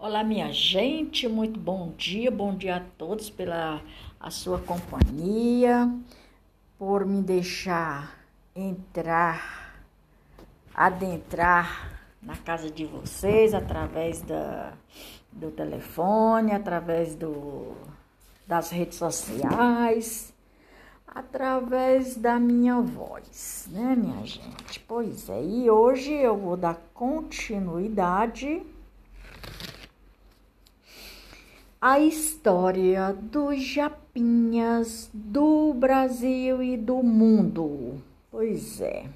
[0.00, 3.82] Olá, minha gente, muito bom dia, bom dia a todos pela
[4.20, 5.92] a sua companhia,
[6.78, 8.16] por me deixar
[8.54, 9.74] entrar,
[10.72, 14.72] adentrar na casa de vocês através da,
[15.32, 17.74] do telefone, através do,
[18.46, 20.32] das redes sociais,
[21.08, 24.78] através da minha voz, né, minha gente?
[24.78, 28.64] Pois é, e hoje eu vou dar continuidade
[31.80, 38.02] a história dos japinhas do Brasil e do mundo.
[38.30, 39.08] Pois é.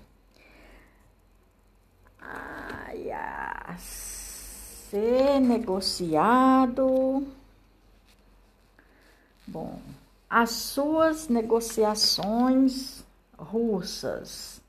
[2.21, 7.27] Ai, a ser negociado.
[9.47, 9.81] Bom,
[10.31, 13.05] as suas negociações
[13.37, 14.63] russas.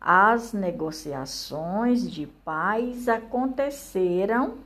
[0.00, 4.58] As negociações de paz aconteceram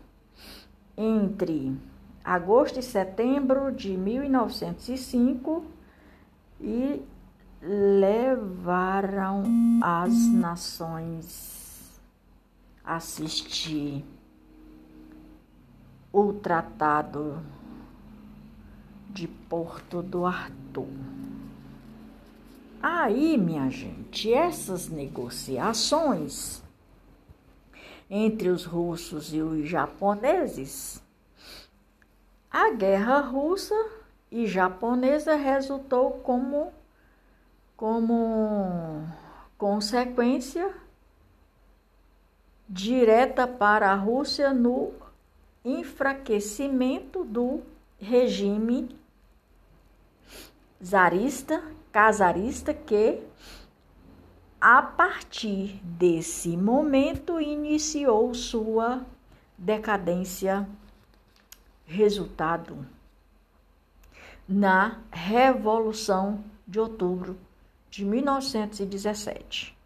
[0.97, 1.77] entre
[2.29, 5.65] agosto e setembro de 1905
[6.61, 7.03] e
[7.63, 9.43] levaram
[9.83, 11.99] as nações
[12.85, 14.05] a assistir
[16.13, 17.43] o Tratado
[19.09, 20.87] de Porto do Arthur.
[22.83, 26.63] Aí, minha gente, essas negociações
[28.11, 31.03] entre os russos e os japoneses
[32.51, 33.75] a guerra russa
[34.31, 36.73] e japonesa resultou como,
[37.77, 39.07] como
[39.57, 40.75] consequência
[42.69, 44.93] direta para a Rússia no
[45.65, 47.63] enfraquecimento do
[47.99, 48.97] regime
[50.83, 53.21] zarista, casarista, que
[54.61, 59.05] a partir desse momento iniciou sua
[59.57, 60.69] decadência
[61.89, 62.87] resultado
[64.47, 67.39] na Revolução de Outubro
[67.91, 69.77] de 1917.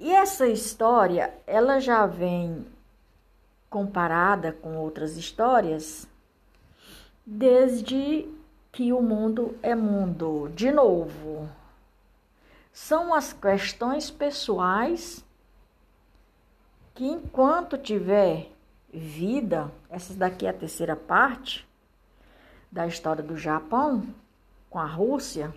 [0.00, 2.66] E essa história, ela já vem
[3.68, 6.08] comparada com outras histórias
[7.24, 8.28] desde
[8.72, 10.50] que o mundo é mundo.
[10.54, 11.48] De novo,
[12.72, 15.22] são as questões pessoais
[16.94, 18.50] que enquanto tiver
[18.92, 21.66] vida, essa daqui é a terceira parte
[22.70, 24.06] da história do Japão
[24.68, 25.54] com a Rússia,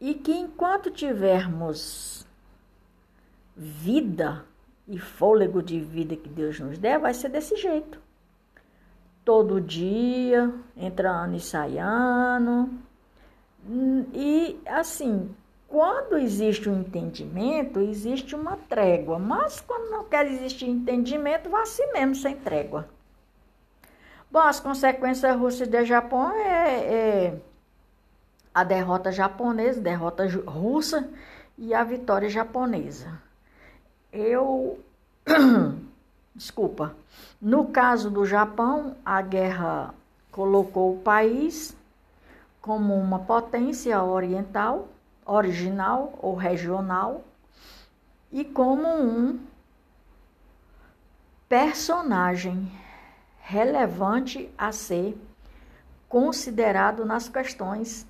[0.00, 2.26] e que enquanto tivermos
[3.56, 4.44] vida
[4.88, 8.00] e fôlego de vida que Deus nos der, vai ser desse jeito.
[9.24, 12.82] Todo dia, entra ano e sai ano.
[14.12, 15.32] E assim,
[15.72, 19.18] quando existe um entendimento, existe uma trégua.
[19.18, 22.86] Mas quando não quer existir entendimento, vai assim mesmo, sem trégua.
[24.30, 27.40] Bom, as consequências russas de Japão é, é
[28.52, 31.08] a derrota japonesa, derrota russa
[31.56, 33.18] e a vitória japonesa.
[34.12, 34.78] Eu.
[36.34, 36.94] Desculpa.
[37.40, 39.94] No caso do Japão, a guerra
[40.30, 41.74] colocou o país
[42.60, 44.91] como uma potência oriental
[45.24, 47.24] original ou regional
[48.30, 49.40] e como um
[51.48, 52.70] personagem
[53.40, 55.16] relevante a ser
[56.08, 58.06] considerado nas questões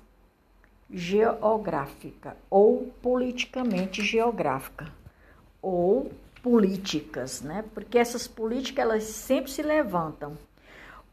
[0.89, 4.91] geográfica ou politicamente geográfica
[5.61, 7.63] ou políticas, né?
[7.73, 10.37] Porque essas políticas elas sempre se levantam.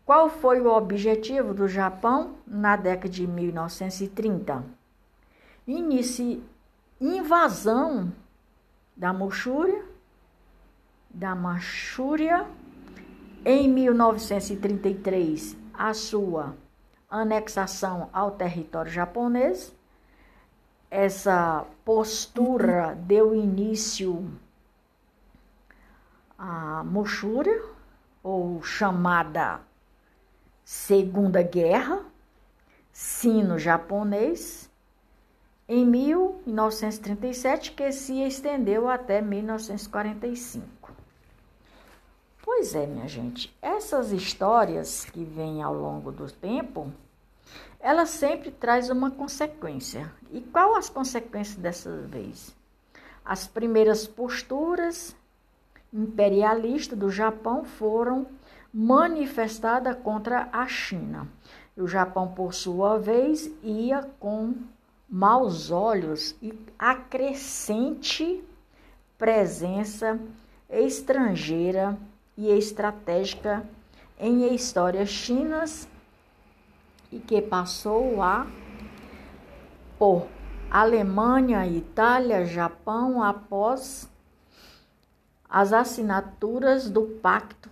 [0.04, 4.79] Qual foi o objetivo do Japão na década de 1930?
[5.72, 6.42] Inicie
[7.00, 8.12] invasão
[8.96, 9.84] da Manchúria,
[11.08, 12.46] da Manchúria,
[13.44, 16.54] em 1933, a sua
[17.08, 19.74] anexação ao território japonês.
[20.90, 24.30] Essa postura deu início
[26.38, 27.62] à Manchúria,
[28.22, 29.60] ou chamada
[30.64, 32.04] Segunda Guerra,
[32.92, 34.69] sino-japonês,
[35.72, 40.66] em 1937, que se estendeu até 1945.
[42.42, 46.92] Pois é, minha gente, essas histórias que vêm ao longo do tempo,
[47.78, 50.12] ela sempre traz uma consequência.
[50.32, 52.52] E qual as consequências dessa vez?
[53.24, 55.14] As primeiras posturas
[55.94, 58.26] imperialistas do Japão foram
[58.74, 61.28] manifestadas contra a China.
[61.76, 64.52] O Japão, por sua vez, ia com
[65.10, 68.44] maus olhos e acrescente
[69.18, 70.20] presença
[70.68, 71.98] estrangeira
[72.36, 73.68] e estratégica
[74.18, 75.88] em histórias chinas
[77.10, 78.46] e que passou a
[79.98, 80.28] por
[80.70, 84.08] Alemanha, Itália, Japão após
[85.48, 87.68] as assinaturas do Pacto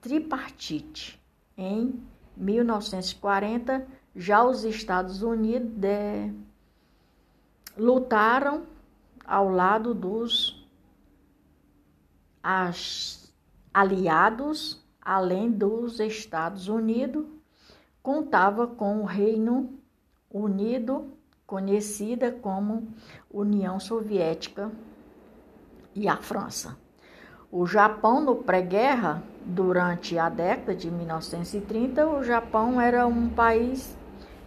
[0.00, 1.20] Tripartite
[1.58, 2.02] em
[2.36, 3.86] 1940.
[4.16, 6.32] Já os Estados Unidos de,
[7.76, 8.62] lutaram
[9.26, 10.66] ao lado dos
[12.42, 13.30] as,
[13.74, 17.26] aliados, além dos Estados Unidos,
[18.02, 19.78] contava com o Reino
[20.30, 21.12] Unido,
[21.46, 22.88] conhecida como
[23.30, 24.72] União Soviética,
[25.94, 26.76] e a França.
[27.50, 33.96] O Japão, no pré-guerra, durante a década de 1930, o Japão era um país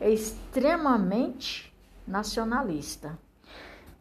[0.02, 1.74] extremamente
[2.08, 3.18] nacionalista.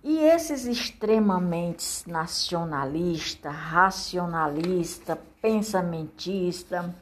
[0.02, 6.94] E esses extremamente nacionalista, racionalista, pensamentista,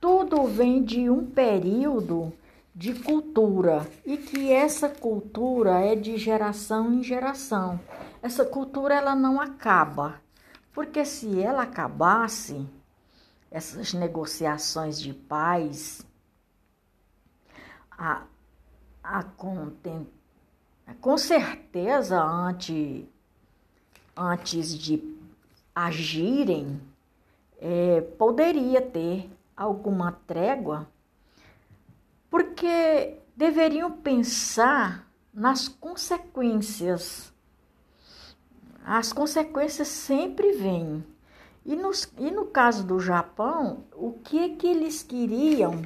[0.00, 2.32] tudo vem de um período
[2.74, 7.78] de cultura e que essa cultura é de geração em geração.
[8.20, 10.20] Essa cultura ela não acaba,
[10.72, 12.66] porque se ela acabasse,
[13.50, 16.04] essas negociações de paz,
[17.98, 18.22] a,
[19.02, 20.06] a content,
[21.00, 23.04] com certeza antes,
[24.16, 25.02] antes de
[25.74, 26.80] agirem,
[27.58, 30.88] é, poderia ter alguma trégua,
[32.30, 37.32] porque deveriam pensar nas consequências.
[38.84, 41.04] As consequências sempre vêm.
[41.64, 45.82] E, nos, e no caso do Japão, o que, que eles queriam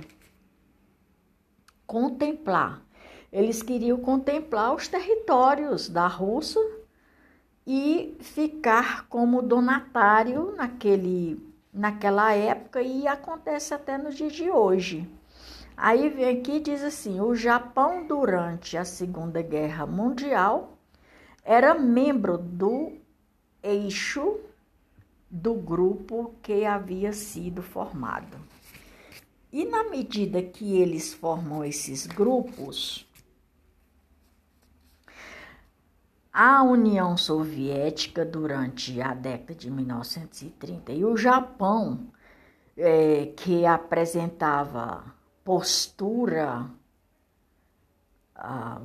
[1.89, 2.83] contemplar?
[3.33, 6.61] Eles queriam contemplar os territórios da Rússia
[7.67, 11.41] e ficar como donatário naquele,
[11.73, 15.09] naquela época e acontece até nos dias de hoje.
[15.77, 20.79] Aí vem aqui e diz assim: o Japão durante a Segunda Guerra Mundial
[21.45, 22.93] era membro do
[23.63, 24.41] eixo
[25.31, 28.37] do grupo que havia sido formado.
[29.51, 33.07] E na medida que eles formam esses grupos,
[36.33, 42.13] a União Soviética durante a década de 1930 e o Japão,
[42.77, 45.05] é, que apresentava
[45.43, 46.71] postura
[48.37, 48.81] ah,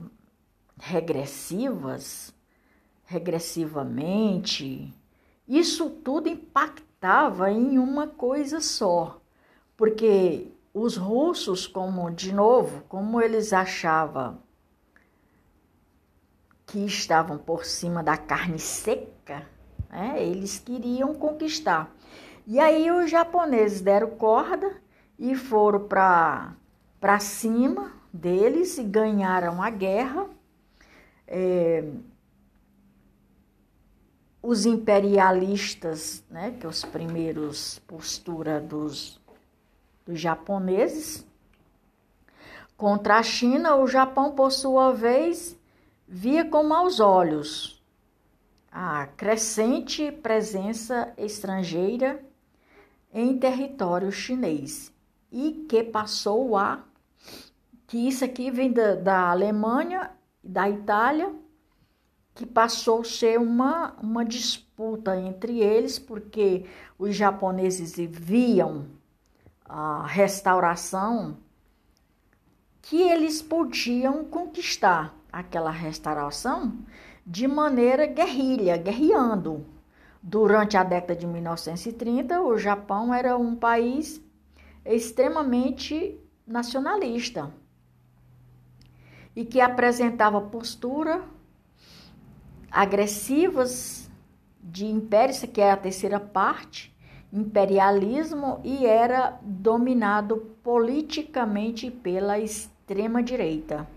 [0.80, 2.33] regressivas,
[3.06, 4.92] regressivamente,
[5.48, 9.21] isso tudo impactava em uma coisa só,
[9.77, 14.41] porque os russos, como de novo, como eles achavam
[16.65, 19.47] que estavam por cima da carne seca,
[19.89, 20.15] né?
[20.23, 21.93] eles queriam conquistar.
[22.47, 24.81] E aí os japoneses deram corda
[25.19, 30.27] e foram para cima deles e ganharam a guerra.
[31.27, 31.83] É,
[34.41, 39.21] os imperialistas, né, que os primeiros postura dos,
[40.05, 41.25] dos japoneses,
[42.75, 45.57] contra a China, o Japão, por sua vez,
[46.07, 47.83] via com maus olhos
[48.73, 52.25] a crescente presença estrangeira
[53.13, 54.91] em território chinês
[55.31, 56.83] e que passou a
[57.86, 60.10] que isso aqui vem da, da Alemanha
[60.43, 61.31] da Itália
[62.33, 66.65] que passou a ser uma, uma disputa entre eles porque
[66.98, 68.88] os japoneses viam
[69.65, 71.38] a restauração
[72.82, 76.77] que eles podiam conquistar aquela restauração
[77.25, 79.65] de maneira guerrilha, guerreando.
[80.22, 84.22] Durante a década de 1930, o Japão era um país
[84.86, 87.51] extremamente nacionalista
[89.36, 91.24] e que apresentava postura
[92.70, 94.10] agressivas
[94.62, 96.92] de império, aqui é a terceira parte,
[97.33, 103.87] imperialismo e era dominado politicamente pela extrema direita.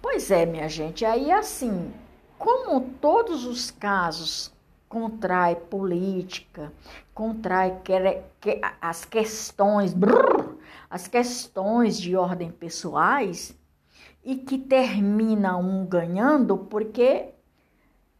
[0.00, 1.92] Pois é, minha gente, aí assim,
[2.38, 4.54] como todos os casos
[4.88, 6.72] contrai política,
[7.12, 7.92] contrai que,
[8.40, 10.54] que, as questões, brrr,
[10.88, 13.58] as questões de ordem pessoais
[14.24, 17.34] e que termina um ganhando porque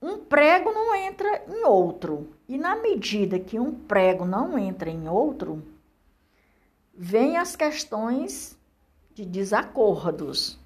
[0.01, 2.29] um prego não entra em outro.
[2.49, 5.63] E na medida que um prego não entra em outro,
[6.95, 8.59] vem as questões
[9.15, 10.59] de desacordos.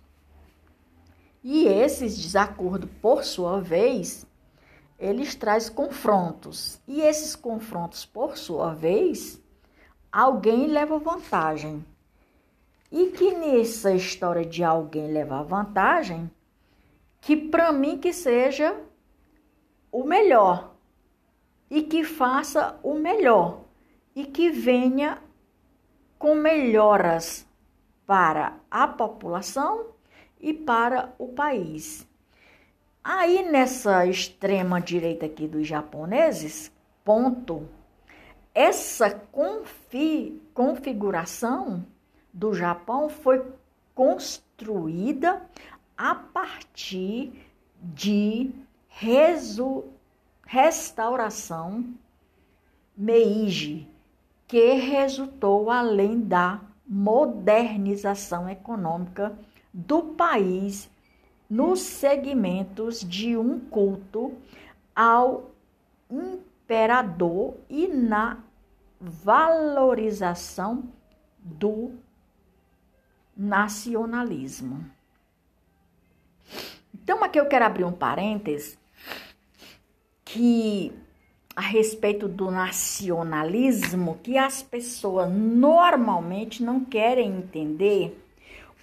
[1.42, 4.26] E esses desacordos, por sua vez,
[4.98, 6.80] eles trazem confrontos.
[6.86, 9.40] E esses confrontos, por sua vez,
[10.12, 11.84] alguém leva vantagem.
[12.92, 16.30] E que nessa história de alguém levar vantagem,
[17.20, 18.76] que para mim que seja
[19.90, 20.74] o melhor
[21.70, 23.62] e que faça o melhor
[24.14, 25.18] e que venha
[26.18, 27.46] com melhoras
[28.06, 29.86] para a população
[30.40, 32.06] e para o país.
[33.02, 36.70] Aí nessa extrema direita aqui dos japoneses,
[37.04, 37.66] ponto,
[38.54, 41.86] essa confi configuração
[42.32, 43.42] do Japão foi
[43.94, 45.42] construída
[45.96, 47.32] a partir
[47.80, 48.50] de
[50.46, 51.94] restauração
[52.96, 53.88] Meiji,
[54.46, 59.38] que resultou além da modernização econômica
[59.72, 60.90] do país
[61.48, 64.36] nos segmentos de um culto
[64.94, 65.50] ao
[66.10, 68.38] imperador e na
[69.00, 70.84] valorização
[71.38, 71.92] do
[73.34, 74.84] nacionalismo.
[76.92, 78.79] Então, aqui eu quero abrir um parênteses
[80.32, 80.92] que
[81.56, 88.16] a respeito do nacionalismo que as pessoas normalmente não querem entender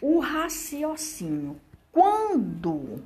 [0.02, 1.56] o raciocínio.
[1.90, 3.02] Quando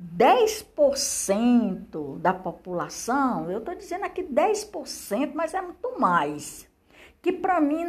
[0.00, 6.68] 10% da população, eu estou dizendo aqui 10%, mas é muito mais,
[7.22, 7.86] que para mim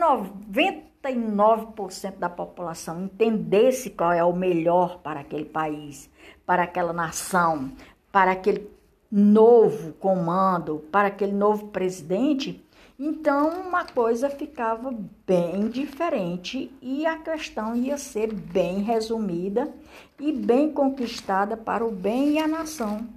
[1.04, 6.10] 99% da população entendesse qual é o melhor para aquele país,
[6.46, 7.74] para aquela nação,
[8.12, 8.77] para aquele
[9.12, 12.64] novo comando, para aquele novo presidente,
[13.00, 14.94] então uma coisa ficava
[15.26, 19.72] bem diferente e a questão ia ser bem resumida
[20.20, 23.08] e bem conquistada para o bem e a nação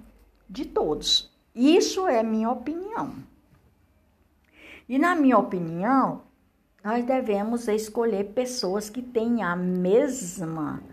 [0.47, 1.31] de todos.
[1.55, 3.13] Isso é minha opinião.
[4.87, 6.21] E na minha opinião,
[6.83, 10.83] nós devemos escolher pessoas que têm a mesma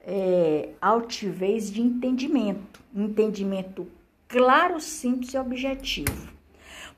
[0.00, 3.88] é, altivez de entendimento, entendimento
[4.28, 6.36] claro, simples e objetivo.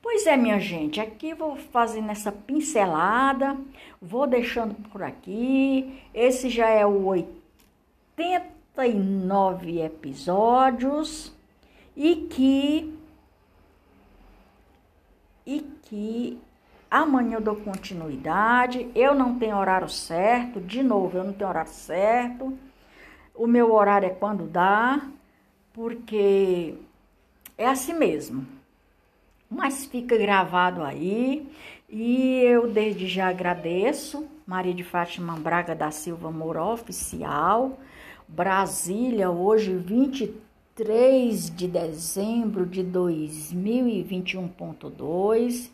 [0.01, 3.57] Pois é, minha gente, aqui vou fazendo essa pincelada,
[4.01, 6.01] vou deixando por aqui.
[6.13, 11.35] Esse já é o 89 episódios
[11.95, 12.97] e que
[15.45, 16.39] e que
[16.89, 18.89] amanhã eu dou continuidade.
[18.95, 22.57] Eu não tenho horário certo, de novo, eu não tenho horário certo.
[23.35, 25.01] O meu horário é quando dá,
[25.73, 26.75] porque
[27.59, 28.47] é assim mesmo.
[29.49, 31.51] Mas fica gravado aí.
[31.89, 34.25] E eu desde já agradeço.
[34.47, 37.77] Maria de Fátima Braga da Silva Moura Oficial.
[38.27, 45.69] Brasília, hoje 23 de dezembro de 2021.2.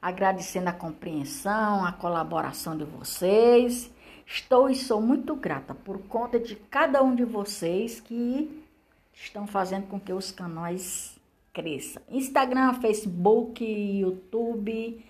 [0.00, 3.92] Agradecendo a compreensão, a colaboração de vocês.
[4.26, 8.64] Estou e sou muito grata por conta de cada um de vocês que
[9.12, 11.15] estão fazendo com que os canais
[11.56, 12.02] cresça.
[12.10, 15.02] Instagram, Facebook, YouTube,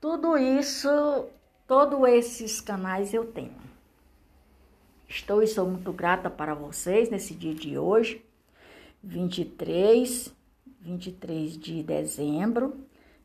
[0.00, 0.88] tudo isso,
[1.68, 3.60] todos esses canais eu tenho.
[5.06, 8.24] Estou e sou muito grata para vocês nesse dia de hoje,
[9.04, 10.34] 23,
[10.80, 12.74] 23 de dezembro.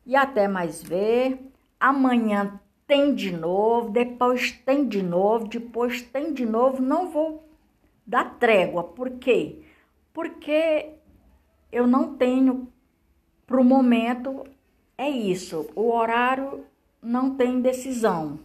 [0.04, 1.38] E até mais ver.
[1.80, 6.82] Amanhã tem de novo, depois tem de novo, depois tem de novo.
[6.82, 7.48] Não vou
[8.06, 8.84] dar trégua.
[8.84, 9.62] Por quê?
[10.12, 10.97] Porque
[11.70, 12.68] eu não tenho,
[13.46, 14.44] para o momento,
[14.96, 15.68] é isso.
[15.74, 16.64] O horário
[17.02, 18.38] não tem decisão.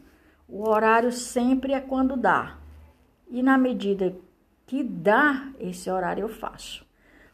[0.47, 2.57] O horário sempre é quando dá.
[3.29, 4.15] E na medida
[4.65, 6.85] que dá esse horário, eu faço.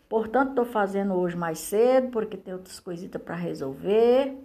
[0.07, 4.35] Portanto, estou fazendo hoje mais cedo, porque tem outras coisitas para resolver.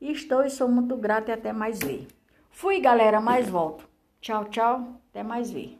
[0.00, 2.06] E estou e sou muito grata e até mais ver.
[2.50, 3.88] Fui, galera, mais volto.
[4.20, 5.00] Tchau, tchau.
[5.10, 5.78] Até mais ver.